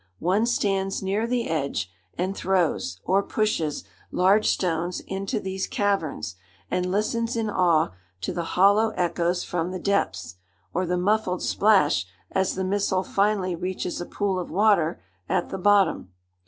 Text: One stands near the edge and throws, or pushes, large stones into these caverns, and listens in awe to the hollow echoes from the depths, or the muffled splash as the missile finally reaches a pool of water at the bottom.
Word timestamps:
One 0.17 0.47
stands 0.47 1.03
near 1.03 1.27
the 1.27 1.47
edge 1.47 1.87
and 2.17 2.35
throws, 2.35 2.99
or 3.05 3.21
pushes, 3.21 3.83
large 4.11 4.47
stones 4.49 4.99
into 5.01 5.39
these 5.39 5.67
caverns, 5.67 6.37
and 6.71 6.89
listens 6.89 7.35
in 7.35 7.51
awe 7.51 7.89
to 8.21 8.33
the 8.33 8.41
hollow 8.57 8.89
echoes 8.97 9.43
from 9.43 9.69
the 9.69 9.77
depths, 9.79 10.37
or 10.73 10.87
the 10.87 10.97
muffled 10.97 11.43
splash 11.43 12.07
as 12.31 12.55
the 12.55 12.63
missile 12.63 13.03
finally 13.03 13.55
reaches 13.55 14.01
a 14.01 14.07
pool 14.07 14.39
of 14.39 14.49
water 14.49 14.99
at 15.29 15.49
the 15.49 15.59
bottom. 15.59 16.09